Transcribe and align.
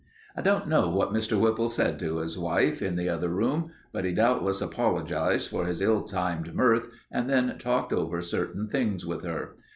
I 0.35 0.41
don't 0.41 0.67
know 0.67 0.89
what 0.89 1.13
Mr. 1.13 1.39
Whipple 1.39 1.69
said 1.69 1.99
to 1.99 2.17
his 2.17 2.35
wife 2.35 2.81
in 2.81 2.95
the 2.95 3.07
other 3.07 3.29
room, 3.29 3.69
but 3.91 4.03
he 4.03 4.13
doubtless 4.13 4.59
apologized 4.59 5.47
for 5.47 5.65
his 5.65 5.79
ill 5.79 6.05
timed 6.05 6.55
mirth 6.55 6.87
and 7.11 7.29
then 7.29 7.55
talked 7.59 7.93
over 7.93 8.19
certain 8.23 8.67
things 8.67 9.05
with 9.05 9.23
her. 9.23 9.53